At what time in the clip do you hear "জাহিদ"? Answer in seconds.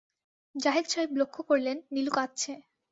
0.55-0.85